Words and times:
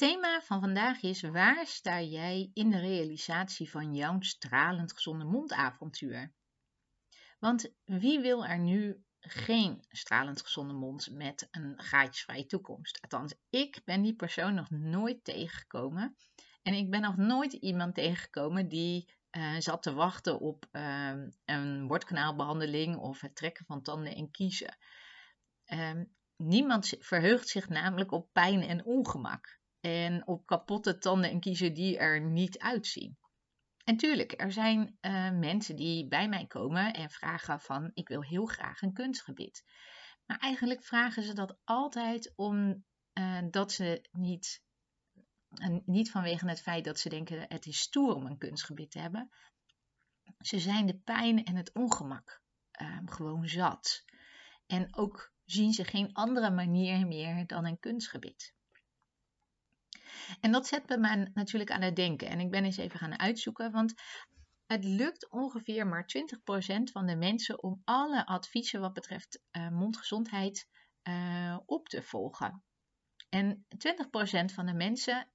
Thema 0.00 0.40
van 0.40 0.60
vandaag 0.60 1.02
is: 1.02 1.20
waar 1.20 1.66
sta 1.66 2.00
jij 2.00 2.50
in 2.54 2.70
de 2.70 2.78
realisatie 2.78 3.70
van 3.70 3.94
jouw 3.94 4.20
stralend 4.20 4.92
gezonde 4.92 5.24
mondavontuur? 5.24 6.32
Want 7.38 7.72
wie 7.84 8.20
wil 8.20 8.46
er 8.46 8.58
nu 8.58 9.04
geen 9.18 9.84
stralend 9.88 10.42
gezonde 10.42 10.74
mond 10.74 11.10
met 11.10 11.48
een 11.50 11.74
gaatjesvrije 11.76 12.46
toekomst? 12.46 13.00
Althans, 13.00 13.34
ik 13.50 13.80
ben 13.84 14.02
die 14.02 14.14
persoon 14.14 14.54
nog 14.54 14.70
nooit 14.70 15.24
tegengekomen. 15.24 16.16
En 16.62 16.74
ik 16.74 16.90
ben 16.90 17.00
nog 17.00 17.16
nooit 17.16 17.52
iemand 17.52 17.94
tegengekomen 17.94 18.68
die 18.68 19.14
uh, 19.30 19.56
zat 19.58 19.82
te 19.82 19.92
wachten 19.92 20.38
op 20.38 20.66
uh, 20.72 21.12
een 21.44 21.86
wortkanaalbehandeling 21.86 22.96
of 22.96 23.20
het 23.20 23.36
trekken 23.36 23.64
van 23.64 23.82
tanden 23.82 24.14
en 24.14 24.30
kiezen. 24.30 24.76
Uh, 25.66 26.00
niemand 26.36 26.94
verheugt 26.98 27.48
zich 27.48 27.68
namelijk 27.68 28.12
op 28.12 28.32
pijn 28.32 28.62
en 28.62 28.84
ongemak 28.84 29.59
en 29.80 30.26
op 30.26 30.46
kapotte 30.46 30.98
tanden 30.98 31.30
en 31.30 31.40
kiezen 31.40 31.74
die 31.74 31.98
er 31.98 32.20
niet 32.20 32.58
uitzien. 32.58 33.18
En 33.84 33.96
tuurlijk, 33.96 34.40
er 34.40 34.52
zijn 34.52 34.98
uh, 35.00 35.30
mensen 35.30 35.76
die 35.76 36.08
bij 36.08 36.28
mij 36.28 36.46
komen 36.46 36.92
en 36.92 37.10
vragen 37.10 37.60
van 37.60 37.90
ik 37.94 38.08
wil 38.08 38.22
heel 38.22 38.46
graag 38.46 38.82
een 38.82 38.92
kunstgebied. 38.92 39.64
Maar 40.26 40.38
eigenlijk 40.38 40.84
vragen 40.84 41.22
ze 41.22 41.32
dat 41.32 41.58
altijd 41.64 42.32
omdat 42.36 42.82
uh, 43.54 43.66
ze 43.66 44.08
niet, 44.10 44.62
niet 45.84 46.10
vanwege 46.10 46.48
het 46.48 46.60
feit 46.60 46.84
dat 46.84 46.98
ze 46.98 47.08
denken 47.08 47.44
het 47.48 47.66
is 47.66 47.80
stoer 47.80 48.14
om 48.14 48.26
een 48.26 48.38
kunstgebied 48.38 48.90
te 48.90 48.98
hebben. 48.98 49.30
Ze 50.38 50.58
zijn 50.58 50.86
de 50.86 50.98
pijn 50.98 51.44
en 51.44 51.56
het 51.56 51.72
ongemak 51.72 52.42
ehm, 52.70 53.06
gewoon 53.06 53.48
zat. 53.48 54.04
En 54.66 54.96
ook 54.96 55.32
zien 55.44 55.72
ze 55.72 55.84
geen 55.84 56.12
andere 56.12 56.50
manier 56.50 57.06
meer 57.06 57.46
dan 57.46 57.66
een 57.66 57.78
kunstgebied. 57.78 58.54
En 60.40 60.52
dat 60.52 60.66
zet 60.66 60.88
me 60.88 61.30
natuurlijk 61.34 61.70
aan 61.70 61.82
het 61.82 61.96
denken. 61.96 62.28
En 62.28 62.40
ik 62.40 62.50
ben 62.50 62.64
eens 62.64 62.76
even 62.76 62.98
gaan 62.98 63.18
uitzoeken, 63.18 63.70
want 63.70 63.94
het 64.66 64.84
lukt 64.84 65.30
ongeveer 65.30 65.86
maar 65.86 66.04
20% 66.04 66.82
van 66.82 67.06
de 67.06 67.16
mensen 67.16 67.62
om 67.62 67.80
alle 67.84 68.26
adviezen 68.26 68.80
wat 68.80 68.92
betreft 68.92 69.40
uh, 69.52 69.68
mondgezondheid 69.68 70.68
uh, 71.08 71.58
op 71.66 71.88
te 71.88 72.02
volgen. 72.02 72.62
En 73.28 73.66
20% 73.68 74.54
van 74.54 74.66
de 74.66 74.74
mensen 74.74 75.28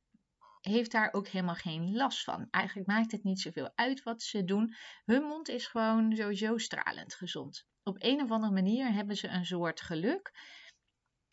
heeft 0.61 0.91
daar 0.91 1.13
ook 1.13 1.27
helemaal 1.27 1.55
geen 1.55 1.95
last 1.95 2.23
van. 2.23 2.47
Eigenlijk 2.49 2.87
maakt 2.87 3.11
het 3.11 3.23
niet 3.23 3.41
zoveel 3.41 3.71
uit 3.75 4.03
wat 4.03 4.21
ze 4.21 4.43
doen. 4.43 4.75
Hun 5.05 5.23
mond 5.23 5.49
is 5.49 5.67
gewoon 5.67 6.15
sowieso 6.15 6.57
stralend 6.57 7.13
gezond. 7.13 7.65
Op 7.83 7.95
een 7.99 8.21
of 8.21 8.31
andere 8.31 8.53
manier 8.53 8.93
hebben 8.93 9.15
ze 9.15 9.27
een 9.27 9.45
soort 9.45 9.81
geluk 9.81 10.31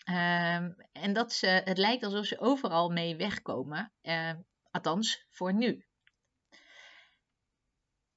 Um, 0.04 0.76
en 0.92 1.12
dat 1.12 1.32
ze, 1.32 1.46
het 1.46 1.78
lijkt 1.78 2.04
alsof 2.04 2.26
ze 2.26 2.40
overal 2.40 2.88
mee 2.88 3.16
wegkomen, 3.16 3.92
uh, 4.02 4.32
althans 4.70 5.26
voor 5.30 5.54
nu. 5.54 5.86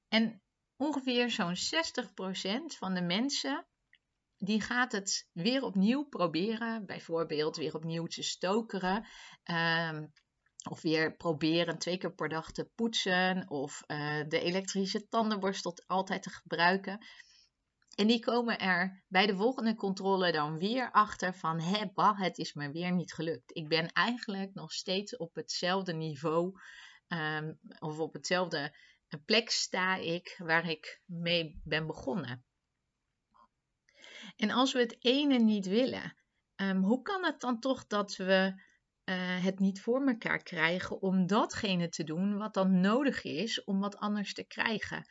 En 0.08 0.42
ongeveer 0.76 1.30
zo'n 1.30 1.56
60% 1.56 2.76
van 2.78 2.94
de 2.94 3.02
mensen 3.02 3.66
die 4.38 4.60
gaat 4.60 4.92
het 4.92 5.28
weer 5.32 5.62
opnieuw 5.62 6.04
proberen, 6.04 6.86
bijvoorbeeld 6.86 7.56
weer 7.56 7.74
opnieuw 7.74 8.06
te 8.06 8.22
stokeren. 8.22 9.06
Um, 9.44 10.12
of 10.68 10.82
weer 10.82 11.16
proberen 11.16 11.78
twee 11.78 11.98
keer 11.98 12.14
per 12.14 12.28
dag 12.28 12.52
te 12.52 12.70
poetsen 12.74 13.50
of 13.50 13.82
uh, 13.86 14.20
de 14.28 14.40
elektrische 14.40 15.08
tandenborstel 15.08 15.74
altijd 15.86 16.22
te 16.22 16.30
gebruiken. 16.30 17.06
En 17.96 18.06
die 18.06 18.20
komen 18.20 18.58
er 18.58 19.04
bij 19.08 19.26
de 19.26 19.36
volgende 19.36 19.74
controle 19.74 20.32
dan 20.32 20.58
weer 20.58 20.90
achter 20.92 21.34
van, 21.34 21.60
hé, 21.60 21.86
bah, 21.94 22.20
het 22.20 22.38
is 22.38 22.52
me 22.52 22.70
weer 22.70 22.92
niet 22.92 23.12
gelukt. 23.12 23.56
Ik 23.56 23.68
ben 23.68 23.92
eigenlijk 23.92 24.54
nog 24.54 24.72
steeds 24.72 25.16
op 25.16 25.34
hetzelfde 25.34 25.92
niveau 25.92 26.60
um, 27.08 27.58
of 27.78 27.98
op 27.98 28.12
hetzelfde 28.12 28.76
plek 29.24 29.50
sta 29.50 29.96
ik 29.96 30.34
waar 30.38 30.68
ik 30.68 31.00
mee 31.04 31.60
ben 31.64 31.86
begonnen. 31.86 32.44
En 34.36 34.50
als 34.50 34.72
we 34.72 34.78
het 34.78 34.96
ene 34.98 35.38
niet 35.38 35.66
willen, 35.66 36.16
um, 36.56 36.82
hoe 36.82 37.02
kan 37.02 37.24
het 37.24 37.40
dan 37.40 37.60
toch 37.60 37.86
dat 37.86 38.16
we 38.16 38.62
uh, 39.06 39.44
het 39.44 39.58
niet 39.58 39.80
voor 39.80 40.06
elkaar 40.06 40.42
krijgen 40.42 41.00
om 41.00 41.26
datgene 41.26 41.88
te 41.88 42.04
doen 42.04 42.36
wat 42.38 42.54
dan 42.54 42.80
nodig 42.80 43.22
is 43.22 43.64
om 43.64 43.80
wat 43.80 43.96
anders 43.96 44.34
te 44.34 44.44
krijgen. 44.44 45.06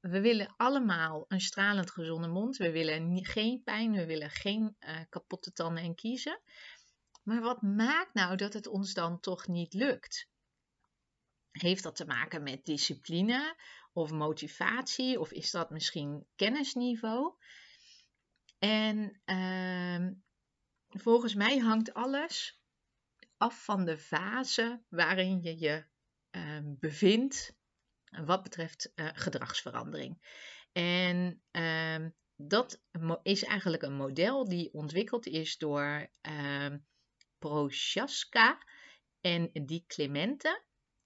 we 0.00 0.20
willen 0.20 0.54
allemaal 0.56 1.24
een 1.28 1.40
stralend 1.40 1.90
gezonde 1.90 2.28
mond. 2.28 2.56
We 2.56 2.70
willen 2.70 3.24
geen 3.24 3.62
pijn. 3.62 3.92
We 3.92 4.06
willen 4.06 4.30
geen 4.30 4.76
uh, 4.80 5.00
kapotte 5.08 5.52
tanden 5.52 5.82
en 5.82 5.94
kiezen. 5.94 6.40
Maar 7.22 7.40
wat 7.40 7.62
maakt 7.62 8.14
nou 8.14 8.36
dat 8.36 8.52
het 8.52 8.66
ons 8.66 8.94
dan 8.94 9.20
toch 9.20 9.46
niet 9.46 9.74
lukt? 9.74 10.28
Heeft 11.50 11.82
dat 11.82 11.96
te 11.96 12.06
maken 12.06 12.42
met 12.42 12.64
discipline 12.64 13.56
of 13.92 14.10
motivatie? 14.10 15.20
Of 15.20 15.32
is 15.32 15.50
dat 15.50 15.70
misschien 15.70 16.26
kennisniveau? 16.36 17.34
En 18.58 19.20
uh, 19.24 20.10
volgens 20.88 21.34
mij 21.34 21.58
hangt 21.58 21.94
alles 21.94 22.61
af 23.42 23.64
van 23.64 23.84
de 23.84 23.98
fase 23.98 24.82
waarin 24.88 25.42
je 25.42 25.58
je 25.58 25.84
uh, 26.36 26.58
bevindt 26.64 27.56
wat 28.24 28.42
betreft 28.42 28.92
uh, 28.94 29.08
gedragsverandering. 29.12 30.40
En 30.72 31.42
uh, 31.52 32.06
dat 32.36 32.82
is 33.22 33.44
eigenlijk 33.44 33.82
een 33.82 33.96
model 33.96 34.48
die 34.48 34.72
ontwikkeld 34.72 35.26
is 35.26 35.58
door 35.58 36.10
uh, 36.28 36.74
Prochaska 37.38 38.66
en 39.20 39.50
die 39.52 39.84
Clemente. 39.86 40.62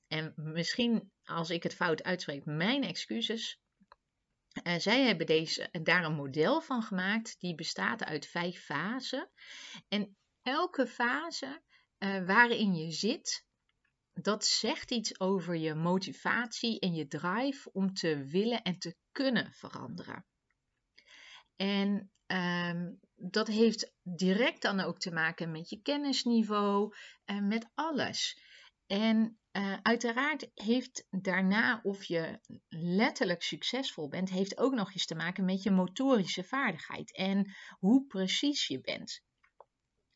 En 0.07 0.33
misschien 0.37 1.13
als 1.25 1.51
ik 1.51 1.63
het 1.63 1.75
fout 1.75 2.03
uitspreek, 2.03 2.45
mijn 2.45 2.83
excuses. 2.85 3.61
Uh, 4.63 4.77
zij 4.79 5.03
hebben 5.03 5.27
deze, 5.27 5.69
daar 5.83 6.05
een 6.05 6.15
model 6.15 6.61
van 6.61 6.83
gemaakt 6.83 7.41
die 7.41 7.55
bestaat 7.55 8.05
uit 8.05 8.27
vijf 8.27 8.65
fasen. 8.65 9.31
En 9.89 10.17
elke 10.43 10.87
fase 10.87 11.63
uh, 12.07 12.27
waarin 12.27 12.75
je 12.75 12.91
zit, 12.91 13.47
dat 14.13 14.45
zegt 14.45 14.91
iets 14.91 15.21
over 15.21 15.57
je 15.57 15.75
motivatie 15.75 16.81
en 16.81 16.95
je 16.95 17.07
drive 17.07 17.73
om 17.73 17.95
te 17.95 18.25
willen 18.25 18.63
en 18.63 18.79
te 18.79 18.97
kunnen 19.13 19.53
veranderen. 19.53 20.27
En 21.57 22.11
um, 22.27 23.01
dat 23.15 23.47
heeft 23.47 23.93
direct 24.03 24.63
dan 24.63 24.81
ook 24.81 24.99
te 24.99 25.13
maken 25.13 25.51
met 25.51 25.69
je 25.69 25.83
kennisniveau 25.83 26.95
en 27.25 27.47
met 27.47 27.71
alles. 27.75 28.41
En 28.87 29.39
uh, 29.53 29.77
uiteraard 29.83 30.51
heeft 30.55 31.07
daarna 31.11 31.81
of 31.83 32.05
je 32.05 32.41
letterlijk 32.69 33.43
succesvol 33.43 34.09
bent, 34.09 34.31
heeft 34.31 34.59
ook 34.59 34.75
nog 34.75 34.93
eens 34.93 35.07
te 35.07 35.15
maken 35.15 35.45
met 35.45 35.63
je 35.63 35.71
motorische 35.71 36.45
vaardigheid 36.45 37.17
en 37.17 37.55
hoe 37.79 38.07
precies 38.07 38.67
je 38.67 38.81
bent 38.81 39.25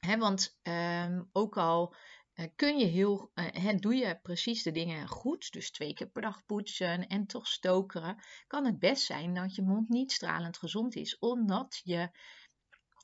want 0.01 0.59
um, 0.63 1.29
ook 1.33 1.57
al 1.57 1.95
uh, 2.35 2.47
kun 2.57 2.79
je 2.79 2.87
heel, 2.87 3.31
uh, 3.35 3.77
doe 3.77 3.95
je 3.95 4.19
precies 4.23 4.63
de 4.63 4.73
dingen 4.73 5.09
goed, 5.09 5.53
dus 5.53 5.71
twee 5.71 5.93
keer 5.93 6.09
per 6.09 6.23
dag 6.23 6.45
poetsen 6.47 7.07
en 7.07 7.27
toch 7.27 7.47
stokeren, 7.47 8.23
kan 8.47 8.65
het 8.65 8.79
best 8.79 9.05
zijn 9.05 9.35
dat 9.35 9.55
je 9.55 9.63
mond 9.63 9.89
niet 9.89 10.13
stralend 10.13 10.59
gezond 10.59 10.95
is, 10.95 11.19
omdat 11.19 11.81
je 11.85 12.11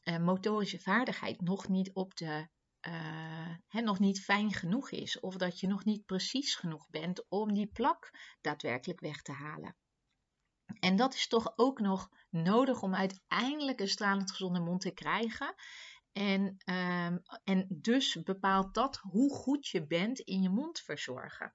uh, 0.04 0.18
motorische 0.18 0.80
vaardigheid 0.80 1.40
nog 1.40 1.68
niet 1.68 1.90
op 1.92 2.16
de 2.16 2.48
nog 3.70 3.98
niet 3.98 4.20
fijn 4.20 4.52
genoeg 4.52 4.90
is, 4.90 5.20
of 5.20 5.36
dat 5.36 5.60
je 5.60 5.66
nog 5.66 5.84
niet 5.84 6.04
precies 6.04 6.54
genoeg 6.54 6.88
bent 6.90 7.28
om 7.28 7.54
die 7.54 7.66
plak 7.66 8.10
daadwerkelijk 8.40 9.00
weg 9.00 9.22
te 9.22 9.32
halen. 9.32 9.76
En 10.80 10.96
dat 10.96 11.14
is 11.14 11.28
toch 11.28 11.52
ook 11.56 11.80
nog 11.80 12.08
nodig 12.30 12.82
om 12.82 12.94
uiteindelijk 12.94 13.80
een 13.80 13.88
stralend 13.88 14.30
gezonde 14.30 14.60
mond 14.60 14.80
te 14.80 14.90
krijgen. 14.90 15.54
En, 16.16 16.56
um, 16.64 17.22
en 17.44 17.66
dus 17.68 18.22
bepaalt 18.22 18.74
dat 18.74 18.96
hoe 18.96 19.34
goed 19.34 19.66
je 19.66 19.86
bent 19.86 20.18
in 20.18 20.42
je 20.42 20.48
mond 20.48 20.80
verzorgen. 20.80 21.54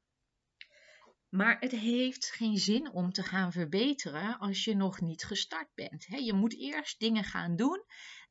Maar 1.29 1.59
het 1.59 1.71
heeft 1.71 2.25
geen 2.25 2.57
zin 2.57 2.91
om 2.91 3.11
te 3.11 3.23
gaan 3.23 3.51
verbeteren 3.51 4.39
als 4.39 4.63
je 4.63 4.75
nog 4.75 5.01
niet 5.01 5.23
gestart 5.23 5.69
bent. 5.73 6.03
Je 6.03 6.33
moet 6.33 6.57
eerst 6.57 6.99
dingen 6.99 7.23
gaan 7.23 7.55
doen 7.55 7.83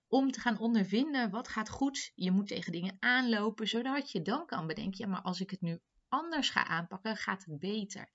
om 0.07 0.31
te 0.31 0.41
gaan 0.41 0.59
ondervinden 0.59 1.31
wat 1.31 1.49
gaat 1.49 1.69
goed. 1.69 2.13
Je 2.15 2.31
moet 2.31 2.49
tegen 2.49 2.73
dingen 2.73 2.97
aanlopen, 2.99 3.69
zodat 3.69 4.11
je 4.11 4.23
dan 4.23 4.47
kan 4.47 4.67
bedenken, 4.67 5.05
ja, 5.05 5.07
maar 5.07 5.23
als 5.23 5.41
ik 5.41 5.51
het 5.51 5.61
nu 5.61 5.81
anders 6.09 6.51
ga 6.51 6.67
aanpakken, 6.67 7.17
gaat 7.17 7.45
het 7.45 7.59
beter. 7.59 8.11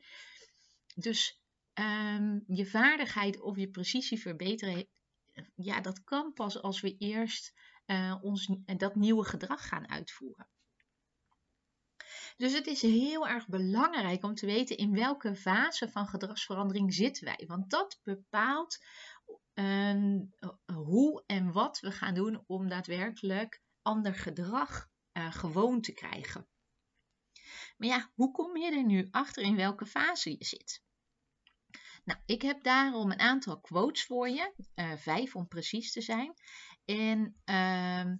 Dus 0.95 1.41
um, 1.73 2.43
je 2.47 2.65
vaardigheid 2.65 3.41
of 3.41 3.57
je 3.57 3.69
precisie 3.69 4.21
verbeteren, 4.21 4.87
ja, 5.55 5.81
dat 5.81 6.03
kan 6.03 6.33
pas 6.33 6.61
als 6.61 6.81
we 6.81 6.97
eerst 6.97 7.53
uh, 7.85 8.15
ons, 8.21 8.49
dat 8.77 8.95
nieuwe 8.95 9.23
gedrag 9.23 9.67
gaan 9.67 9.89
uitvoeren. 9.89 10.49
Dus 12.37 12.53
het 12.53 12.67
is 12.67 12.81
heel 12.81 13.27
erg 13.27 13.47
belangrijk 13.47 14.23
om 14.23 14.35
te 14.35 14.45
weten 14.45 14.77
in 14.77 14.93
welke 14.93 15.35
fase 15.35 15.89
van 15.89 16.07
gedragsverandering 16.07 16.93
zitten 16.93 17.25
wij. 17.25 17.43
Want 17.47 17.69
dat 17.69 17.99
bepaalt 18.03 18.77
uh, 19.53 20.19
hoe 20.73 21.23
en 21.25 21.51
wat 21.51 21.79
we 21.79 21.91
gaan 21.91 22.13
doen 22.13 22.43
om 22.47 22.69
daadwerkelijk 22.69 23.61
ander 23.81 24.15
gedrag 24.15 24.89
uh, 25.13 25.33
gewoon 25.33 25.81
te 25.81 25.93
krijgen. 25.93 26.47
Maar 27.77 27.87
ja, 27.87 28.11
hoe 28.13 28.31
kom 28.31 28.57
je 28.57 28.71
er 28.71 28.85
nu 28.85 29.07
achter 29.11 29.43
in 29.43 29.55
welke 29.55 29.85
fase 29.85 30.29
je 30.29 30.45
zit? 30.45 30.83
Nou, 32.03 32.19
ik 32.25 32.41
heb 32.41 32.63
daarom 32.63 33.11
een 33.11 33.19
aantal 33.19 33.61
quotes 33.61 34.05
voor 34.05 34.29
je, 34.29 34.53
vijf 34.97 35.35
om 35.35 35.47
precies 35.47 35.91
te 35.91 36.01
zijn. 36.01 36.33
En 36.85 37.41
uh, 37.45 38.11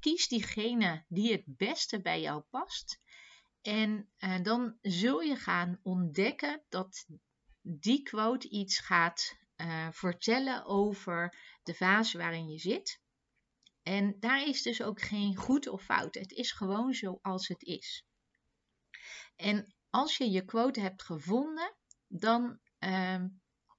kies 0.00 0.28
diegene 0.28 1.04
die 1.08 1.32
het 1.32 1.44
beste 1.46 2.00
bij 2.00 2.20
jou 2.20 2.40
past. 2.40 3.00
En 3.62 4.10
uh, 4.18 4.42
dan 4.42 4.78
zul 4.80 5.20
je 5.20 5.36
gaan 5.36 5.80
ontdekken 5.82 6.62
dat 6.68 7.06
die 7.60 8.02
quote 8.02 8.48
iets 8.48 8.78
gaat 8.78 9.36
uh, 9.56 9.88
vertellen 9.90 10.64
over 10.64 11.38
de 11.62 11.74
fase 11.74 12.18
waarin 12.18 12.48
je 12.48 12.58
zit. 12.58 13.00
En 13.82 14.16
daar 14.20 14.48
is 14.48 14.62
dus 14.62 14.82
ook 14.82 15.00
geen 15.00 15.36
goed 15.36 15.68
of 15.68 15.82
fout. 15.82 16.14
Het 16.14 16.32
is 16.32 16.52
gewoon 16.52 16.94
zoals 16.94 17.48
het 17.48 17.62
is. 17.62 18.06
En 19.36 19.74
als 19.90 20.16
je 20.16 20.30
je 20.30 20.44
quote 20.44 20.80
hebt 20.80 21.02
gevonden, 21.02 21.74
dan 22.06 22.60
uh, 22.80 23.24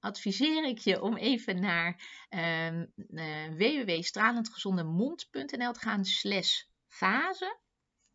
adviseer 0.00 0.64
ik 0.64 0.78
je 0.78 1.02
om 1.02 1.16
even 1.16 1.60
naar 1.60 2.02
uh, 2.30 2.72
uh, 2.72 2.84
www.stralendgezondemond.nl 3.56 5.72
te 5.72 5.80
gaan 5.80 6.04
slash 6.04 6.62
fase. 6.86 7.58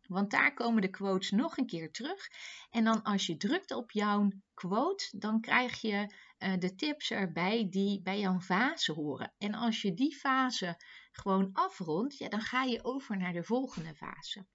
Want 0.06 0.30
daar 0.30 0.54
komen 0.54 0.82
de 0.82 0.90
quotes 0.90 1.30
nog 1.30 1.56
een 1.56 1.66
keer 1.66 1.90
terug. 1.90 2.28
En 2.70 2.84
dan 2.84 3.02
als 3.02 3.26
je 3.26 3.36
drukt 3.36 3.70
op 3.70 3.90
jouw 3.90 4.28
quote, 4.54 5.18
dan 5.18 5.40
krijg 5.40 5.80
je 5.80 6.14
uh, 6.38 6.52
de 6.58 6.74
tips 6.74 7.10
erbij 7.10 7.66
die 7.70 8.02
bij 8.02 8.18
jouw 8.18 8.40
fase 8.40 8.92
horen. 8.92 9.34
En 9.38 9.54
als 9.54 9.82
je 9.82 9.94
die 9.94 10.16
fase 10.16 10.80
gewoon 11.12 11.50
afrondt, 11.52 12.18
ja, 12.18 12.28
dan 12.28 12.40
ga 12.40 12.62
je 12.62 12.84
over 12.84 13.16
naar 13.16 13.32
de 13.32 13.44
volgende 13.44 13.94
fase. 13.94 14.46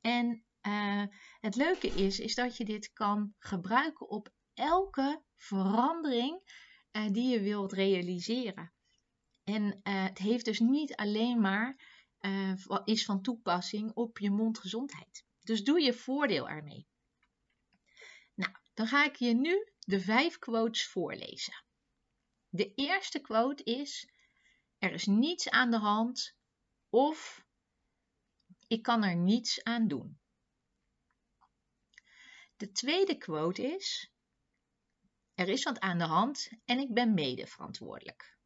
En 0.00 0.44
uh, 0.66 1.02
het 1.40 1.56
leuke 1.56 1.88
is, 1.88 2.20
is 2.20 2.34
dat 2.34 2.56
je 2.56 2.64
dit 2.64 2.92
kan 2.92 3.34
gebruiken 3.38 4.08
op 4.08 4.32
elke 4.54 5.22
verandering 5.36 6.40
uh, 6.92 7.08
die 7.10 7.28
je 7.28 7.40
wilt 7.40 7.72
realiseren. 7.72 8.72
En 9.44 9.80
het 9.82 10.18
heeft 10.18 10.44
dus 10.44 10.58
niet 10.58 10.94
alleen 10.94 11.40
maar 11.40 11.76
uh, 12.20 12.54
is 12.84 13.04
van 13.04 13.22
toepassing 13.22 13.92
op 13.94 14.18
je 14.18 14.30
mondgezondheid. 14.30 15.24
Dus 15.40 15.64
doe 15.64 15.80
je 15.80 15.92
voordeel 15.92 16.48
ermee. 16.48 16.86
Nou, 18.34 18.52
dan 18.74 18.86
ga 18.86 19.04
ik 19.04 19.16
je 19.16 19.34
nu 19.34 19.72
de 19.78 20.00
vijf 20.00 20.38
quotes 20.38 20.86
voorlezen. 20.86 21.64
De 22.48 22.74
eerste 22.74 23.20
quote 23.20 23.62
is: 23.64 24.08
Er 24.78 24.92
is 24.92 25.06
niets 25.06 25.50
aan 25.50 25.70
de 25.70 25.78
hand 25.78 26.36
of 26.90 27.44
ik 28.66 28.82
kan 28.82 29.02
er 29.04 29.16
niets 29.16 29.62
aan 29.62 29.88
doen. 29.88 30.20
De 32.56 32.72
tweede 32.72 33.18
quote 33.18 33.62
is: 33.62 34.11
Er 35.42 35.48
is 35.48 35.62
wat 35.62 35.80
aan 35.80 35.98
de 35.98 36.04
hand 36.04 36.50
en 36.64 36.78
ik 36.78 36.94
ben 36.94 37.14
mede 37.14 37.46
verantwoordelijk. 37.46 38.38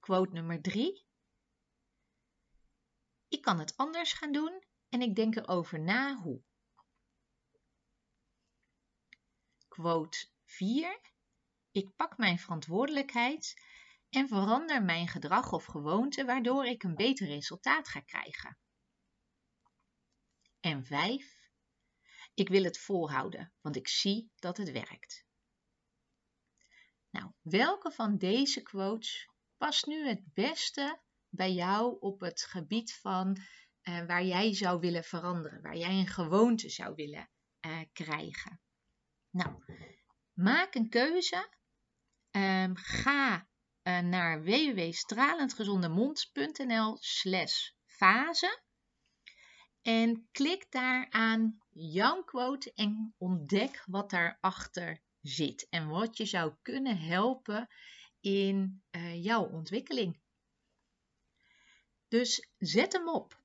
Quote 0.00 0.32
nummer 0.32 0.62
drie: 0.62 1.06
Ik 3.28 3.42
kan 3.42 3.58
het 3.58 3.76
anders 3.76 4.12
gaan 4.12 4.32
doen 4.32 4.64
en 4.88 5.00
ik 5.00 5.14
denk 5.14 5.36
erover 5.36 5.80
na 5.80 6.16
hoe. 6.16 6.42
Quote 9.68 10.28
4. 10.44 11.00
Ik 11.70 11.96
pak 11.96 12.16
mijn 12.16 12.38
verantwoordelijkheid 12.38 13.62
en 14.08 14.28
verander 14.28 14.82
mijn 14.82 15.08
gedrag 15.08 15.52
of 15.52 15.64
gewoonte 15.64 16.24
waardoor 16.24 16.66
ik 16.66 16.82
een 16.82 16.94
beter 16.94 17.26
resultaat 17.26 17.88
ga 17.88 18.00
krijgen. 18.00 18.58
En 20.60 20.84
5. 20.84 21.37
Ik 22.38 22.48
wil 22.48 22.62
het 22.62 22.78
volhouden, 22.78 23.52
want 23.60 23.76
ik 23.76 23.88
zie 23.88 24.30
dat 24.36 24.56
het 24.56 24.70
werkt. 24.70 25.26
Nou, 27.10 27.32
welke 27.42 27.90
van 27.90 28.18
deze 28.18 28.62
quotes 28.62 29.28
past 29.56 29.86
nu 29.86 30.08
het 30.08 30.34
beste 30.34 31.00
bij 31.28 31.52
jou 31.52 31.96
op 32.00 32.20
het 32.20 32.42
gebied 32.42 32.94
van 32.94 33.36
uh, 33.82 34.06
waar 34.06 34.24
jij 34.24 34.54
zou 34.54 34.80
willen 34.80 35.04
veranderen, 35.04 35.62
waar 35.62 35.76
jij 35.76 35.98
een 35.98 36.06
gewoonte 36.06 36.68
zou 36.68 36.94
willen 36.94 37.30
uh, 37.66 37.80
krijgen? 37.92 38.60
Nou, 39.30 39.64
maak 40.32 40.74
een 40.74 40.88
keuze. 40.88 41.48
Um, 42.30 42.76
ga 42.76 43.48
uh, 43.82 43.98
naar 43.98 44.42
www.stralendgezondemond.nl 44.42 46.96
slash 47.00 47.70
fase 47.86 48.60
en 49.82 50.28
klik 50.32 50.70
daar 50.70 51.10
aan 51.10 51.58
jouw 51.78 52.22
quote 52.24 52.72
en 52.72 53.14
ontdek 53.18 53.82
wat 53.86 54.10
daarachter 54.10 55.02
zit 55.20 55.66
en 55.70 55.88
wat 55.88 56.16
je 56.16 56.24
zou 56.24 56.54
kunnen 56.62 56.98
helpen 56.98 57.68
in 58.20 58.82
uh, 58.90 59.24
jouw 59.24 59.44
ontwikkeling. 59.44 60.20
Dus 62.08 62.48
zet 62.58 62.92
hem 62.92 63.08
op. 63.08 63.40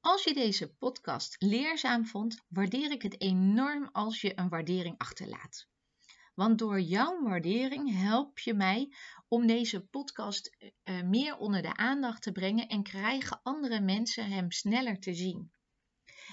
Als 0.00 0.24
je 0.24 0.34
deze 0.34 0.74
podcast 0.74 1.36
leerzaam 1.38 2.06
vond, 2.06 2.44
waardeer 2.48 2.90
ik 2.90 3.02
het 3.02 3.20
enorm 3.20 3.88
als 3.92 4.20
je 4.20 4.38
een 4.38 4.48
waardering 4.48 4.98
achterlaat. 4.98 5.68
Want 6.34 6.58
door 6.58 6.80
jouw 6.80 7.22
waardering 7.22 7.92
help 8.00 8.38
je 8.38 8.54
mij 8.54 8.94
om 9.28 9.46
deze 9.46 9.86
podcast 9.86 10.56
uh, 10.84 11.02
meer 11.02 11.36
onder 11.36 11.62
de 11.62 11.76
aandacht 11.76 12.22
te 12.22 12.32
brengen 12.32 12.68
en 12.68 12.82
krijgen 12.82 13.40
andere 13.42 13.80
mensen 13.80 14.30
hem 14.30 14.50
sneller 14.50 15.00
te 15.00 15.14
zien. 15.14 15.52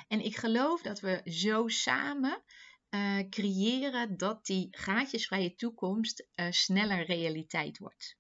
En 0.07 0.25
ik 0.25 0.35
geloof 0.35 0.81
dat 0.81 0.99
we 0.99 1.21
zo 1.25 1.67
samen 1.67 2.43
uh, 2.89 3.19
creëren 3.29 4.17
dat 4.17 4.45
die 4.45 4.67
gaatjesvrije 4.71 5.55
toekomst 5.55 6.27
uh, 6.35 6.45
sneller 6.49 7.05
realiteit 7.05 7.77
wordt. 7.77 8.19